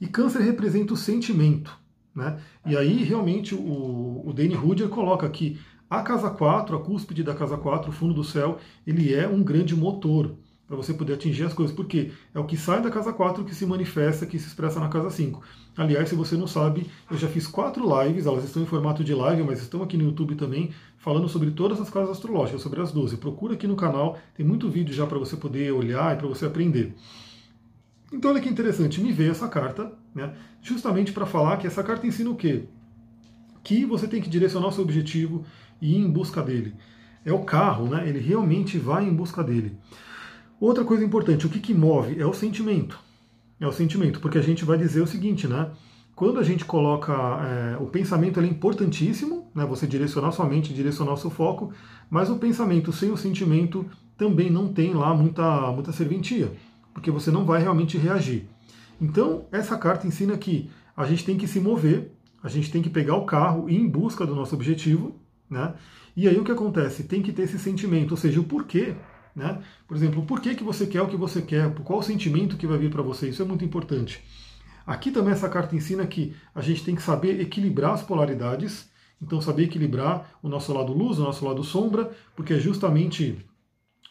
E 0.00 0.06
câncer 0.06 0.40
representa 0.40 0.94
o 0.94 0.96
sentimento. 0.96 1.76
Né? 2.18 2.36
E 2.66 2.76
aí, 2.76 3.04
realmente, 3.04 3.54
o, 3.54 4.22
o 4.26 4.32
Danny 4.34 4.54
Rudger 4.54 4.88
coloca 4.88 5.24
aqui 5.24 5.56
a 5.88 6.02
casa 6.02 6.28
4, 6.28 6.76
a 6.76 6.80
cúspide 6.80 7.22
da 7.22 7.32
casa 7.32 7.56
4, 7.56 7.90
o 7.90 7.92
fundo 7.92 8.12
do 8.12 8.24
céu, 8.24 8.58
ele 8.84 9.14
é 9.14 9.26
um 9.28 9.40
grande 9.40 9.76
motor 9.76 10.34
para 10.66 10.76
você 10.76 10.92
poder 10.92 11.14
atingir 11.14 11.44
as 11.44 11.54
coisas, 11.54 11.74
porque 11.74 12.10
é 12.34 12.38
o 12.38 12.44
que 12.44 12.56
sai 12.56 12.82
da 12.82 12.90
casa 12.90 13.12
4 13.12 13.44
que 13.44 13.54
se 13.54 13.64
manifesta, 13.64 14.26
que 14.26 14.38
se 14.38 14.48
expressa 14.48 14.80
na 14.80 14.88
casa 14.88 15.10
5. 15.10 15.40
Aliás, 15.76 16.08
se 16.08 16.16
você 16.16 16.36
não 16.36 16.48
sabe, 16.48 16.90
eu 17.08 17.16
já 17.16 17.28
fiz 17.28 17.46
quatro 17.46 17.84
lives, 18.02 18.26
elas 18.26 18.44
estão 18.44 18.62
em 18.62 18.66
formato 18.66 19.04
de 19.04 19.14
live, 19.14 19.44
mas 19.44 19.62
estão 19.62 19.82
aqui 19.82 19.96
no 19.96 20.04
YouTube 20.04 20.34
também, 20.34 20.70
falando 20.98 21.28
sobre 21.28 21.52
todas 21.52 21.80
as 21.80 21.88
casas 21.88 22.10
astrológicas, 22.10 22.60
sobre 22.60 22.82
as 22.82 22.90
12. 22.90 23.16
Procura 23.16 23.54
aqui 23.54 23.66
no 23.68 23.76
canal, 23.76 24.18
tem 24.34 24.44
muito 24.44 24.68
vídeo 24.68 24.92
já 24.92 25.06
para 25.06 25.18
você 25.18 25.36
poder 25.36 25.72
olhar 25.72 26.14
e 26.14 26.18
para 26.18 26.26
você 26.26 26.44
aprender. 26.44 26.94
Então 28.12 28.30
olha 28.30 28.40
que 28.40 28.48
interessante, 28.48 29.00
me 29.00 29.12
veio 29.12 29.30
essa 29.30 29.48
carta, 29.48 29.92
né, 30.18 30.34
justamente 30.60 31.12
para 31.12 31.24
falar 31.24 31.56
que 31.56 31.66
essa 31.66 31.82
carta 31.82 32.06
ensina 32.06 32.28
o 32.28 32.36
quê? 32.36 32.64
Que 33.62 33.84
você 33.86 34.06
tem 34.06 34.20
que 34.20 34.28
direcionar 34.28 34.68
o 34.68 34.72
seu 34.72 34.84
objetivo 34.84 35.44
e 35.80 35.94
ir 35.94 35.98
em 35.98 36.10
busca 36.10 36.42
dele. 36.42 36.74
É 37.24 37.32
o 37.32 37.44
carro, 37.44 37.88
né? 37.88 38.08
Ele 38.08 38.18
realmente 38.18 38.78
vai 38.78 39.04
em 39.04 39.14
busca 39.14 39.42
dele. 39.42 39.76
Outra 40.60 40.84
coisa 40.84 41.04
importante, 41.04 41.46
o 41.46 41.48
que, 41.48 41.60
que 41.60 41.74
move 41.74 42.18
é 42.18 42.26
o 42.26 42.32
sentimento. 42.32 42.98
É 43.60 43.66
o 43.66 43.72
sentimento, 43.72 44.20
porque 44.20 44.38
a 44.38 44.42
gente 44.42 44.64
vai 44.64 44.78
dizer 44.78 45.00
o 45.00 45.06
seguinte, 45.06 45.46
né? 45.46 45.70
Quando 46.14 46.40
a 46.40 46.42
gente 46.42 46.64
coloca 46.64 47.12
é, 47.12 47.76
o 47.80 47.86
pensamento, 47.86 48.40
é 48.40 48.46
importantíssimo, 48.46 49.50
né? 49.54 49.64
Você 49.66 49.86
direcionar 49.86 50.32
sua 50.32 50.46
mente, 50.46 50.74
direcionar 50.74 51.12
o 51.12 51.16
seu 51.16 51.30
foco, 51.30 51.72
mas 52.10 52.28
o 52.28 52.38
pensamento 52.38 52.92
sem 52.92 53.10
o 53.10 53.16
sentimento 53.16 53.86
também 54.16 54.50
não 54.50 54.72
tem 54.72 54.94
lá 54.94 55.14
muita, 55.14 55.70
muita 55.70 55.92
serventia, 55.92 56.52
porque 56.92 57.10
você 57.10 57.30
não 57.30 57.44
vai 57.44 57.62
realmente 57.62 57.96
reagir. 57.96 58.48
Então, 59.00 59.46
essa 59.52 59.76
carta 59.76 60.06
ensina 60.06 60.36
que 60.36 60.70
a 60.96 61.06
gente 61.06 61.24
tem 61.24 61.36
que 61.36 61.46
se 61.46 61.60
mover, 61.60 62.12
a 62.42 62.48
gente 62.48 62.70
tem 62.70 62.82
que 62.82 62.90
pegar 62.90 63.16
o 63.16 63.26
carro 63.26 63.68
e 63.68 63.74
ir 63.74 63.80
em 63.80 63.88
busca 63.88 64.26
do 64.26 64.34
nosso 64.34 64.54
objetivo, 64.54 65.14
né? 65.48 65.74
E 66.16 66.28
aí 66.28 66.36
o 66.38 66.44
que 66.44 66.52
acontece? 66.52 67.04
Tem 67.04 67.22
que 67.22 67.32
ter 67.32 67.42
esse 67.42 67.58
sentimento, 67.58 68.12
ou 68.12 68.16
seja, 68.16 68.40
o 68.40 68.44
porquê 68.44 68.96
né? 69.38 69.62
Por 69.86 69.96
exemplo, 69.96 70.26
por 70.26 70.40
que, 70.40 70.56
que 70.56 70.64
você 70.64 70.84
quer 70.84 71.00
o 71.00 71.06
que 71.06 71.16
você 71.16 71.40
quer, 71.40 71.72
qual 71.84 72.00
o 72.00 72.02
sentimento 72.02 72.56
que 72.56 72.66
vai 72.66 72.76
vir 72.76 72.90
para 72.90 73.02
você, 73.02 73.28
isso 73.28 73.40
é 73.40 73.44
muito 73.44 73.64
importante. 73.64 74.20
Aqui 74.84 75.12
também 75.12 75.32
essa 75.32 75.48
carta 75.48 75.76
ensina 75.76 76.04
que 76.06 76.34
a 76.52 76.60
gente 76.60 76.84
tem 76.84 76.94
que 76.94 77.02
saber 77.02 77.40
equilibrar 77.40 77.92
as 77.92 78.02
polaridades, 78.02 78.90
então 79.22 79.40
saber 79.40 79.64
equilibrar 79.64 80.38
o 80.42 80.48
nosso 80.48 80.72
lado 80.72 80.92
luz, 80.92 81.18
o 81.18 81.22
nosso 81.22 81.44
lado 81.44 81.62
sombra, 81.62 82.10
porque 82.34 82.54
é 82.54 82.58
justamente 82.58 83.38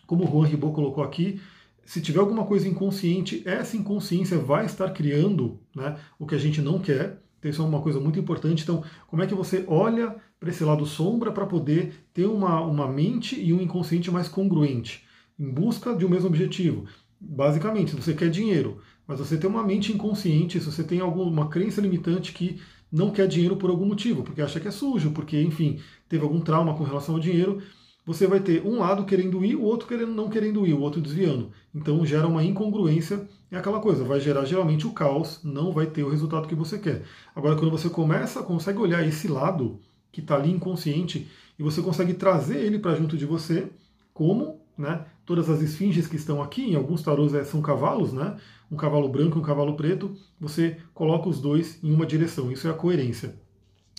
como 0.06 0.24
o 0.24 0.32
Juan 0.32 0.48
Ribot 0.48 0.74
colocou 0.74 1.04
aqui, 1.04 1.42
se 1.88 2.02
tiver 2.02 2.20
alguma 2.20 2.46
coisa 2.46 2.68
inconsciente, 2.68 3.42
essa 3.46 3.76
inconsciência 3.76 4.38
vai 4.38 4.66
estar 4.66 4.92
criando 4.92 5.60
né, 5.76 5.98
o 6.20 6.28
que 6.28 6.36
a 6.36 6.40
gente 6.40 6.62
não 6.62 6.80
quer. 6.80 7.20
Então, 7.40 7.50
isso 7.50 7.62
é 7.62 7.66
uma 7.66 7.82
coisa 7.82 8.00
muito 8.00 8.20
importante. 8.20 8.62
Então, 8.62 8.84
como 9.08 9.24
é 9.24 9.28
que 9.28 9.34
você 9.34 9.64
olha 9.68 10.16
para 10.40 10.50
esse 10.50 10.64
lado 10.64 10.86
sombra 10.86 11.32
para 11.32 11.46
poder 11.48 11.94
ter 12.14 12.26
uma, 12.26 12.62
uma 12.62 12.88
mente 12.88 13.40
e 13.42 13.52
um 13.54 13.62
inconsciente 13.62 14.12
mais 14.12 14.28
congruente? 14.28 15.08
em 15.40 15.50
busca 15.50 15.96
de 15.96 16.06
um 16.06 16.10
mesmo 16.10 16.28
objetivo. 16.28 16.86
Basicamente, 17.20 17.92
se 17.92 17.96
você 17.96 18.14
quer 18.14 18.30
dinheiro, 18.30 18.82
mas 19.06 19.20
você 19.20 19.38
tem 19.38 19.50
uma 19.50 19.64
mente 19.64 19.92
inconsciente, 19.92 20.60
se 20.60 20.66
você 20.66 20.84
tem 20.84 21.00
alguma 21.00 21.48
crença 21.48 21.82
limitante 21.82 22.34
que 22.34 22.60
não 22.92 23.12
quer 23.12 23.28
dinheiro 23.28 23.58
por 23.58 23.70
algum 23.70 23.86
motivo, 23.86 24.24
porque 24.24 24.42
acha 24.42 24.60
que 24.60 24.68
é 24.68 24.72
sujo, 24.72 25.12
porque, 25.12 25.42
enfim, 25.42 25.80
teve 26.08 26.24
algum 26.24 26.40
trauma 26.40 26.76
com 26.76 26.84
relação 26.84 27.16
ao 27.16 27.22
dinheiro, 27.22 27.62
você 28.08 28.26
vai 28.26 28.40
ter 28.40 28.66
um 28.66 28.80
lado 28.80 29.04
querendo 29.04 29.44
ir, 29.44 29.58
o 29.58 29.64
outro 29.64 29.86
querendo, 29.86 30.14
não 30.14 30.30
querendo 30.30 30.66
ir, 30.66 30.74
o 30.74 30.80
outro 30.80 31.02
desviando. 31.02 31.52
Então 31.76 32.06
gera 32.06 32.26
uma 32.26 32.42
incongruência, 32.42 33.28
é 33.52 33.58
aquela 33.58 33.82
coisa, 33.82 34.06
vai 34.06 34.22
gerar 34.22 34.46
geralmente 34.46 34.88
o 34.88 34.94
caos, 34.94 35.42
não 35.44 35.74
vai 35.74 35.88
ter 35.88 36.04
o 36.04 36.10
resultado 36.10 36.48
que 36.48 36.56
você 36.56 36.80
quer. 36.80 37.04
Agora, 37.36 37.58
quando 37.58 37.70
você 37.70 37.90
começa, 37.90 38.42
consegue 38.42 38.80
olhar 38.80 39.06
esse 39.06 39.28
lado 39.28 39.82
que 40.10 40.22
está 40.22 40.36
ali 40.36 40.50
inconsciente 40.50 41.28
e 41.60 41.64
você 41.64 41.82
consegue 41.82 42.14
trazer 42.14 42.60
ele 42.60 42.80
para 42.80 42.96
junto 42.96 43.18
de 43.18 43.26
você, 43.26 43.68
como 44.14 44.62
né, 44.78 45.06
todas 45.26 45.50
as 45.50 45.62
esfinges 45.62 46.08
que 46.08 46.16
estão 46.16 46.42
aqui, 46.42 46.62
em 46.62 46.76
alguns 46.76 47.02
tarôs 47.02 47.34
é, 47.34 47.44
são 47.44 47.62
cavalos, 47.62 48.14
né, 48.14 48.38
um 48.72 48.78
cavalo 48.78 49.10
branco 49.10 49.38
e 49.38 49.42
um 49.42 49.44
cavalo 49.44 49.76
preto, 49.76 50.16
você 50.40 50.78
coloca 50.94 51.28
os 51.28 51.42
dois 51.42 51.84
em 51.84 51.92
uma 51.92 52.06
direção, 52.06 52.50
isso 52.54 52.70
é 52.70 52.72
a 52.72 52.74
coerência. 52.74 53.36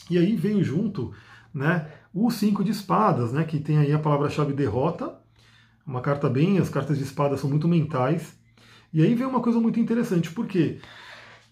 E 0.08 0.16
aí 0.16 0.34
veio 0.34 0.64
junto 0.64 1.12
né, 1.52 1.90
o 2.12 2.30
cinco 2.30 2.64
de 2.64 2.70
espadas, 2.70 3.32
né, 3.32 3.44
que 3.44 3.58
tem 3.58 3.78
aí 3.78 3.92
a 3.92 3.98
palavra-chave 3.98 4.52
derrota, 4.52 5.18
uma 5.86 6.00
carta 6.00 6.28
bem, 6.28 6.58
as 6.58 6.68
cartas 6.68 6.98
de 6.98 7.04
espadas 7.04 7.40
são 7.40 7.48
muito 7.48 7.66
mentais. 7.66 8.38
E 8.92 9.02
aí 9.02 9.14
vem 9.14 9.26
uma 9.26 9.40
coisa 9.40 9.60
muito 9.60 9.80
interessante, 9.80 10.30
porque 10.30 10.78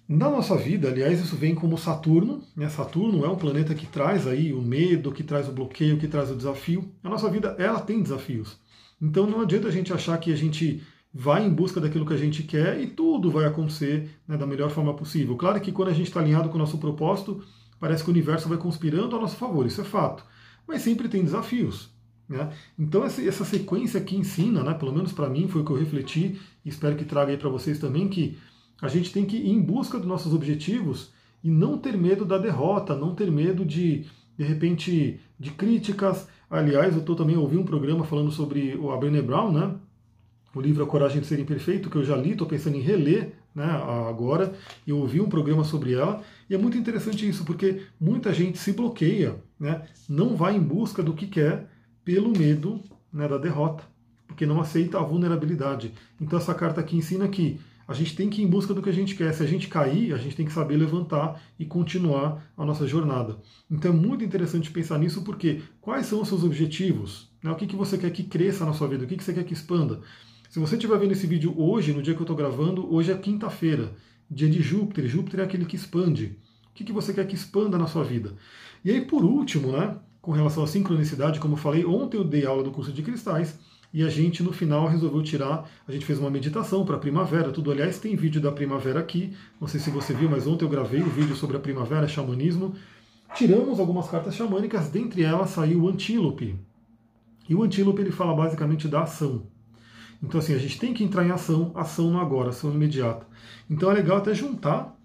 na 0.09 0.31
nossa 0.31 0.57
vida, 0.57 0.89
aliás, 0.89 1.21
isso 1.21 1.35
vem 1.35 1.55
como 1.55 1.77
Saturno, 1.77 2.43
né? 2.55 2.69
Saturno 2.69 3.25
é 3.25 3.29
um 3.29 3.37
planeta 3.37 3.75
que 3.75 3.87
traz 3.87 4.27
aí 4.27 4.53
o 4.53 4.63
medo, 4.63 5.11
que 5.11 5.25
traz 5.25 5.49
o 5.49 5.53
bloqueio, 5.53 5.99
que 5.99 6.07
traz 6.07 6.31
o 6.31 6.37
desafio. 6.37 6.93
A 7.03 7.09
nossa 7.09 7.29
vida, 7.29 7.57
ela 7.59 7.81
tem 7.81 8.03
desafios. 8.03 8.59
Então 9.01 9.27
não 9.27 9.41
adianta 9.41 9.69
a 9.69 9.73
gente 9.73 9.93
achar 9.93 10.17
que 10.19 10.33
a 10.33 10.37
gente 10.37 10.83
vai 11.13 11.45
em 11.45 11.51
busca 11.51 11.81
daquilo 11.81 12.07
que 12.07 12.15
a 12.15 12.19
gente 12.19 12.43
quer 12.43 12.79
e 12.81 12.87
tudo 12.87 13.31
vai 13.31 13.47
acontecer 13.47 14.11
né, 14.29 14.37
da 14.37 14.47
melhor 14.47 14.71
forma 14.71 14.95
possível. 14.95 15.37
Claro 15.37 15.61
que 15.61 15.73
quando 15.73 15.89
a 15.89 15.95
gente 15.95 16.09
está 16.09 16.21
alinhado 16.21 16.51
com 16.51 16.57
o 16.57 16.59
nosso 16.59 16.79
propósito, 16.79 17.43
parece 17.81 18.05
que 18.05 18.11
o 18.11 18.13
universo 18.13 18.49
vai 18.49 18.59
conspirando 18.59 19.17
a 19.17 19.21
nosso 19.21 19.37
favor, 19.37 19.67
isso 19.67 19.81
é 19.81 19.85
fato. 19.85 20.25
Mas 20.67 20.83
sempre 20.83 21.09
tem 21.09 21.25
desafios. 21.25 21.91
Né? 22.29 22.51
Então 22.79 23.05
essa, 23.05 23.45
sequência 23.45 24.01
que 24.01 24.17
ensina, 24.17 24.63
né, 24.63 24.75
pelo 24.75 24.93
menos 24.93 25.13
para 25.13 25.29
mim 25.29 25.47
foi 25.47 25.63
o 25.63 25.65
que 25.65 25.71
eu 25.71 25.77
refleti, 25.77 26.41
e 26.65 26.69
espero 26.69 26.97
que 26.97 27.05
traga 27.05 27.31
aí 27.31 27.39
para 27.39 27.49
vocês 27.49 27.79
também, 27.79 28.09
que 28.09 28.37
a 28.83 28.89
gente 28.89 29.13
tem 29.13 29.25
que 29.25 29.37
ir 29.37 29.51
em 29.51 29.61
busca 29.61 29.99
dos 29.99 30.09
nossos 30.09 30.35
objetivos 30.35 31.13
e 31.43 31.51
não 31.51 31.79
ter 31.79 31.97
medo 31.97 32.25
da 32.25 32.37
derrota, 32.37 32.97
não 32.97 33.15
ter 33.15 33.31
medo 33.31 33.65
de, 33.65 34.05
de 34.37 34.45
repente, 34.45 35.21
de 35.39 35.51
críticas. 35.53 36.29
Aliás, 36.51 36.95
eu 36.95 37.01
estou 37.01 37.17
também 37.17 37.37
ouvindo 37.37 37.63
um 37.63 37.67
programa 37.67 38.05
falando 38.05 38.31
sobre 38.33 38.73
a 38.73 38.97
Brené 38.97 39.23
Brown, 39.23 39.53
né? 39.53 39.75
O 40.57 40.61
livro 40.61 40.83
A 40.83 40.87
Coragem 40.87 41.21
de 41.21 41.27
Ser 41.27 41.39
Imperfeito, 41.39 41.91
que 41.91 41.97
eu 41.97 42.05
já 42.05 42.17
li, 42.17 42.33
estou 42.33 42.47
pensando 42.47 42.77
em 42.77 42.81
reler 42.81 43.35
né, 43.55 43.65
agora, 44.09 44.55
e 44.87 44.93
ouvi 44.93 45.21
um 45.21 45.29
programa 45.29 45.65
sobre 45.65 45.93
ela, 45.93 46.23
e 46.49 46.55
é 46.55 46.59
muito 46.59 46.79
interessante 46.79 47.29
isso, 47.29 47.45
porque 47.45 47.83
muita 48.01 48.33
gente 48.33 48.57
se 48.57 48.73
bloqueia, 48.73 49.37
né, 49.61 49.83
não 50.09 50.35
vai 50.35 50.57
em 50.57 50.61
busca 50.61 51.03
do 51.03 51.13
que 51.13 51.27
quer 51.27 51.69
pelo 52.03 52.31
medo 52.31 52.81
né, 53.13 53.29
da 53.29 53.37
derrota, 53.37 53.85
porque 54.27 54.47
não 54.47 54.59
aceita 54.59 54.99
a 54.99 55.03
vulnerabilidade. 55.03 55.93
Então 56.19 56.39
essa 56.39 56.55
carta 56.55 56.81
aqui 56.81 56.97
ensina 56.97 57.29
que 57.29 57.61
a 57.87 57.93
gente 57.93 58.17
tem 58.17 58.29
que 58.29 58.41
ir 58.41 58.45
em 58.45 58.49
busca 58.49 58.75
do 58.75 58.83
que 58.83 58.91
a 58.91 58.93
gente 58.93 59.15
quer. 59.15 59.33
Se 59.33 59.43
a 59.43 59.47
gente 59.47 59.69
cair, 59.69 60.13
a 60.13 60.17
gente 60.17 60.35
tem 60.35 60.45
que 60.45 60.53
saber 60.53 60.77
levantar 60.77 61.41
e 61.59 61.65
continuar 61.65 62.43
a 62.57 62.65
nossa 62.65 62.87
jornada. 62.87 63.37
Então 63.71 63.93
é 63.93 63.95
muito 63.95 64.25
interessante 64.25 64.71
pensar 64.71 64.99
nisso, 64.99 65.23
porque 65.23 65.63
quais 65.81 66.07
são 66.07 66.21
os 66.21 66.29
seus 66.29 66.43
objetivos? 66.43 67.31
Né? 67.43 67.51
O 67.51 67.55
que, 67.55 67.67
que 67.67 67.77
você 67.77 67.97
quer 67.97 68.11
que 68.11 68.25
cresça 68.25 68.65
na 68.65 68.73
sua 68.73 68.89
vida? 68.89 69.05
O 69.05 69.07
que, 69.07 69.17
que 69.17 69.23
você 69.23 69.33
quer 69.33 69.45
que 69.45 69.53
expanda? 69.53 70.01
Se 70.49 70.61
você 70.61 70.77
estiver 70.77 70.99
vendo 70.99 71.13
esse 71.13 71.27
vídeo 71.27 71.55
hoje, 71.57 71.93
no 71.93 72.01
dia 72.01 72.15
que 72.15 72.21
eu 72.21 72.25
estou 72.25 72.37
gravando, 72.37 72.93
hoje 72.95 73.11
é 73.11 73.17
quinta-feira, 73.17 73.93
dia 74.31 74.49
de 74.49 74.63
Júpiter. 74.63 75.07
Júpiter 75.07 75.41
é 75.41 75.43
aquele 75.43 75.65
que 75.65 75.77
expande. 75.77 76.39
O 76.71 76.75
que, 76.75 76.85
que 76.85 76.93
você 76.93 77.13
quer 77.13 77.27
que 77.27 77.35
expanda 77.35 77.77
na 77.77 77.87
sua 77.87 78.05
vida? 78.05 78.35
E 78.85 78.91
aí, 78.91 79.01
por 79.01 79.25
último, 79.25 79.73
né, 79.73 79.97
com 80.21 80.31
relação 80.31 80.63
à 80.63 80.67
sincronicidade, 80.67 81.41
como 81.41 81.55
eu 81.55 81.59
falei, 81.59 81.85
ontem 81.85 82.17
eu 82.17 82.25
dei 82.25 82.47
aula 82.47 82.63
do 82.63 82.71
curso 82.71 82.93
de 82.93 83.03
cristais 83.03 83.59
e 83.93 84.03
a 84.03 84.09
gente 84.09 84.43
no 84.43 84.53
final 84.53 84.87
resolveu 84.87 85.23
tirar, 85.23 85.69
a 85.87 85.93
gente 85.93 86.05
fez 86.05 86.19
uma 86.19 86.31
meditação 86.31 86.85
para 86.85 86.97
a 86.97 86.99
primavera, 86.99 87.51
tudo. 87.51 87.73
Aliás, 87.73 87.99
tem 87.99 88.15
vídeo 88.15 88.41
da 88.41 88.53
primavera 88.53 89.01
aqui, 89.01 89.33
não 89.61 89.67
sei 89.67 89.81
se 89.81 89.91
você 89.91 90.15
viu, 90.15 90.29
mas 90.29 90.47
ontem 90.47 90.65
eu 90.65 90.69
gravei 90.69 91.01
o 91.01 91.11
vídeo 91.11 91.35
sobre 91.35 91.57
a 91.57 91.61
primavera, 91.61 92.07
xamanismo. 92.07 92.75
Tiramos 93.35 93.81
algumas 93.81 94.09
cartas 94.09 94.35
xamânicas, 94.35 94.89
dentre 94.91 95.23
elas 95.23 95.51
saiu 95.51 95.83
o 95.83 95.89
antílope. 95.89 96.57
E 97.49 97.55
o 97.55 97.63
antílope 97.63 98.01
ele 98.01 98.13
fala 98.13 98.35
basicamente 98.35 98.87
da 98.87 99.03
ação. 99.03 99.47
Então, 100.23 100.41
assim, 100.41 100.55
a 100.55 100.59
gente 100.59 100.79
tem 100.79 100.95
que 100.95 101.05
entrar 101.05 101.25
em 101.25 101.31
ação, 101.31 101.73
ação 101.75 102.11
no 102.11 102.21
agora, 102.21 102.51
ação 102.51 102.73
imediata. 102.73 103.27
Então 103.69 103.91
é 103.91 103.95
legal 103.95 104.19
até 104.19 104.35
juntar 104.35 104.97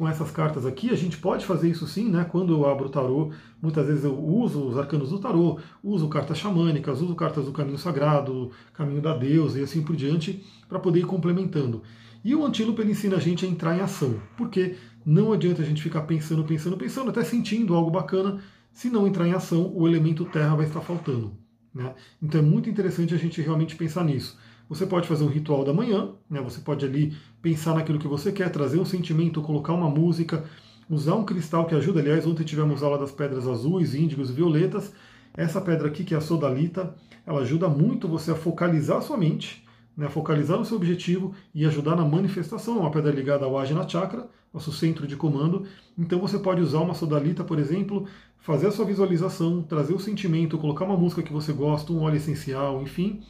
com 0.00 0.08
essas 0.08 0.30
cartas 0.30 0.64
aqui. 0.64 0.90
A 0.90 0.96
gente 0.96 1.18
pode 1.18 1.44
fazer 1.44 1.68
isso 1.68 1.86
sim, 1.86 2.08
né? 2.08 2.24
Quando 2.24 2.54
eu 2.54 2.66
abro 2.66 2.86
o 2.86 2.88
tarô, 2.88 3.32
muitas 3.60 3.86
vezes 3.86 4.04
eu 4.04 4.18
uso 4.18 4.66
os 4.66 4.78
arcanos 4.78 5.10
do 5.10 5.18
tarô, 5.18 5.58
uso 5.84 6.08
cartas 6.08 6.38
xamânicas, 6.38 7.02
uso 7.02 7.14
cartas 7.14 7.44
do 7.44 7.52
caminho 7.52 7.76
sagrado, 7.76 8.50
caminho 8.72 9.02
da 9.02 9.14
deusa 9.14 9.60
e 9.60 9.62
assim 9.62 9.82
por 9.82 9.94
diante, 9.94 10.42
para 10.66 10.78
poder 10.78 11.00
ir 11.00 11.06
complementando. 11.06 11.82
E 12.24 12.34
o 12.34 12.44
antílope 12.46 12.80
ele 12.80 12.92
ensina 12.92 13.16
a 13.16 13.20
gente 13.20 13.44
a 13.44 13.48
entrar 13.48 13.76
em 13.76 13.80
ação, 13.80 14.20
porque 14.38 14.76
não 15.04 15.32
adianta 15.32 15.60
a 15.60 15.64
gente 15.66 15.82
ficar 15.82 16.02
pensando, 16.02 16.44
pensando, 16.44 16.78
pensando, 16.78 17.10
até 17.10 17.22
sentindo 17.22 17.74
algo 17.74 17.90
bacana. 17.90 18.38
Se 18.72 18.88
não 18.88 19.06
entrar 19.06 19.26
em 19.26 19.32
ação, 19.32 19.70
o 19.74 19.86
elemento 19.86 20.24
terra 20.24 20.54
vai 20.54 20.66
estar 20.66 20.80
faltando. 20.80 21.32
Né? 21.74 21.94
Então 22.22 22.40
é 22.40 22.42
muito 22.42 22.70
interessante 22.70 23.14
a 23.14 23.18
gente 23.18 23.42
realmente 23.42 23.76
pensar 23.76 24.04
nisso. 24.04 24.38
Você 24.70 24.86
pode 24.86 25.08
fazer 25.08 25.24
um 25.24 25.28
ritual 25.28 25.64
da 25.64 25.72
manhã, 25.72 26.10
né? 26.30 26.40
você 26.40 26.60
pode 26.60 26.86
ali 26.86 27.12
pensar 27.42 27.74
naquilo 27.74 27.98
que 27.98 28.06
você 28.06 28.30
quer, 28.30 28.48
trazer 28.52 28.78
um 28.78 28.84
sentimento, 28.84 29.42
colocar 29.42 29.72
uma 29.72 29.90
música, 29.90 30.44
usar 30.88 31.16
um 31.16 31.24
cristal 31.24 31.66
que 31.66 31.74
ajuda. 31.74 31.98
Aliás, 31.98 32.24
ontem 32.24 32.44
tivemos 32.44 32.80
aula 32.80 32.96
das 32.96 33.10
pedras 33.10 33.48
azuis, 33.48 33.96
índigos 33.96 34.30
e 34.30 34.32
violetas. 34.32 34.92
Essa 35.34 35.60
pedra 35.60 35.88
aqui, 35.88 36.04
que 36.04 36.14
é 36.14 36.18
a 36.18 36.20
sodalita, 36.20 36.94
ela 37.26 37.40
ajuda 37.40 37.68
muito 37.68 38.06
você 38.06 38.30
a 38.30 38.36
focalizar 38.36 38.98
a 38.98 39.00
sua 39.00 39.16
mente, 39.16 39.66
né? 39.96 40.08
focalizar 40.08 40.56
no 40.56 40.64
seu 40.64 40.76
objetivo 40.76 41.34
e 41.52 41.66
ajudar 41.66 41.96
na 41.96 42.04
manifestação. 42.04 42.76
É 42.76 42.80
uma 42.80 42.92
pedra 42.92 43.10
ligada 43.10 43.46
ao 43.46 43.58
Ajna 43.58 43.88
Chakra, 43.88 44.28
nosso 44.54 44.70
centro 44.70 45.04
de 45.04 45.16
comando. 45.16 45.66
Então 45.98 46.20
você 46.20 46.38
pode 46.38 46.60
usar 46.60 46.78
uma 46.78 46.94
sodalita, 46.94 47.42
por 47.42 47.58
exemplo, 47.58 48.06
fazer 48.38 48.68
a 48.68 48.70
sua 48.70 48.84
visualização, 48.84 49.64
trazer 49.64 49.94
o 49.94 49.98
sentimento, 49.98 50.56
colocar 50.58 50.84
uma 50.84 50.96
música 50.96 51.24
que 51.24 51.32
você 51.32 51.52
gosta, 51.52 51.92
um 51.92 52.02
óleo 52.02 52.18
essencial, 52.18 52.80
enfim. 52.80 53.20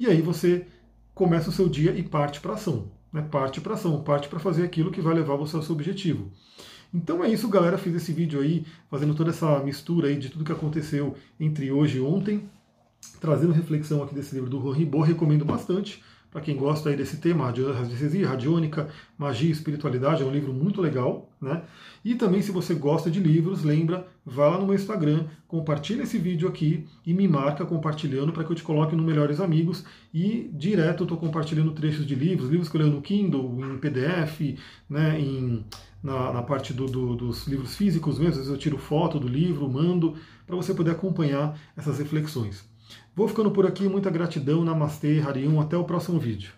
E 0.00 0.06
aí 0.06 0.22
você 0.22 0.64
começa 1.18 1.50
o 1.50 1.52
seu 1.52 1.68
dia 1.68 1.90
e 1.90 2.02
parte 2.04 2.38
para 2.38 2.54
ação. 2.54 2.92
Né? 3.12 3.20
Parte 3.20 3.60
para 3.60 3.74
ação, 3.74 4.00
parte 4.04 4.28
para 4.28 4.38
fazer 4.38 4.62
aquilo 4.62 4.92
que 4.92 5.00
vai 5.00 5.12
levar 5.12 5.34
você 5.34 5.56
ao 5.56 5.62
seu 5.62 5.74
objetivo. 5.74 6.30
Então 6.94 7.24
é 7.24 7.28
isso, 7.28 7.48
galera. 7.48 7.76
Fiz 7.76 7.92
esse 7.92 8.12
vídeo 8.12 8.40
aí, 8.40 8.64
fazendo 8.88 9.16
toda 9.16 9.30
essa 9.30 9.58
mistura 9.58 10.06
aí 10.06 10.16
de 10.16 10.28
tudo 10.28 10.44
que 10.44 10.52
aconteceu 10.52 11.16
entre 11.38 11.72
hoje 11.72 11.98
e 11.98 12.00
ontem, 12.00 12.48
trazendo 13.20 13.52
reflexão 13.52 14.00
aqui 14.00 14.14
desse 14.14 14.32
livro 14.32 14.48
do 14.48 14.70
Ribot, 14.70 15.06
recomendo 15.06 15.44
bastante. 15.44 16.00
Para 16.30 16.42
quem 16.42 16.56
gosta 16.56 16.90
aí 16.90 16.96
desse 16.96 17.16
tema, 17.16 17.46
radiestesia, 17.46 18.28
radiônica, 18.28 18.88
magia 19.16 19.48
e 19.48 19.52
espiritualidade, 19.52 20.22
é 20.22 20.26
um 20.26 20.30
livro 20.30 20.52
muito 20.52 20.80
legal, 20.80 21.32
né? 21.40 21.62
E 22.04 22.14
também, 22.14 22.42
se 22.42 22.52
você 22.52 22.74
gosta 22.74 23.10
de 23.10 23.18
livros, 23.18 23.64
lembra, 23.64 24.06
vá 24.24 24.48
lá 24.48 24.58
no 24.58 24.66
meu 24.66 24.74
Instagram, 24.74 25.26
compartilha 25.46 26.02
esse 26.02 26.18
vídeo 26.18 26.46
aqui 26.46 26.86
e 27.06 27.14
me 27.14 27.26
marca 27.26 27.64
compartilhando 27.64 28.30
para 28.30 28.44
que 28.44 28.52
eu 28.52 28.56
te 28.56 28.62
coloque 28.62 28.94
no 28.94 29.02
Melhores 29.02 29.40
Amigos. 29.40 29.84
E 30.12 30.50
direto 30.52 31.00
eu 31.00 31.04
estou 31.04 31.18
compartilhando 31.18 31.72
trechos 31.72 32.06
de 32.06 32.14
livros, 32.14 32.50
livros 32.50 32.68
que 32.68 32.76
eu 32.76 32.82
leio 32.82 32.94
no 32.94 33.00
Kindle, 33.00 33.58
em 33.60 33.78
PDF, 33.78 34.58
né, 34.88 35.18
em, 35.18 35.64
na, 36.02 36.32
na 36.34 36.42
parte 36.42 36.74
do, 36.74 36.86
do, 36.86 37.16
dos 37.16 37.46
livros 37.46 37.74
físicos 37.74 38.18
mesmo. 38.18 38.32
Às 38.32 38.36
vezes 38.36 38.52
eu 38.52 38.58
tiro 38.58 38.76
foto 38.76 39.18
do 39.18 39.26
livro, 39.26 39.66
mando, 39.66 40.14
para 40.46 40.56
você 40.56 40.74
poder 40.74 40.90
acompanhar 40.90 41.58
essas 41.74 41.98
reflexões. 41.98 42.68
Vou 43.18 43.26
ficando 43.26 43.50
por 43.50 43.66
aqui, 43.66 43.88
muita 43.88 44.10
gratidão, 44.10 44.64
Namastê, 44.64 45.18
Harium, 45.18 45.60
até 45.60 45.76
o 45.76 45.82
próximo 45.82 46.20
vídeo. 46.20 46.52